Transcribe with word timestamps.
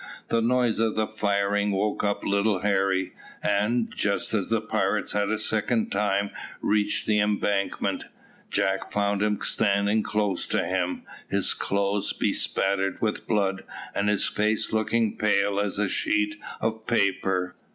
The 0.29 0.41
noise 0.41 0.79
of 0.79 0.95
the 0.95 1.05
firing 1.05 1.69
woke 1.69 2.03
up 2.03 2.23
little 2.23 2.61
Harry, 2.61 3.13
and, 3.43 3.93
just 3.93 4.33
as 4.33 4.49
the 4.49 4.59
pirates 4.59 5.11
had 5.11 5.29
a 5.29 5.37
second 5.37 5.91
time 5.91 6.31
reached 6.59 7.05
the 7.05 7.19
embankment, 7.19 8.05
Jack 8.49 8.91
found 8.91 9.21
him 9.21 9.37
standing 9.43 10.01
close 10.01 10.47
to 10.47 10.65
him, 10.65 11.03
his 11.29 11.53
clothes 11.53 12.13
bespattered 12.13 12.99
with 12.99 13.27
blood, 13.27 13.63
and 13.93 14.09
his 14.09 14.25
face 14.25 14.73
looking 14.73 15.19
pale 15.19 15.59
as 15.59 15.77
a 15.77 15.87
sheet 15.87 16.33
of 16.59 16.87
paper. 16.87 17.55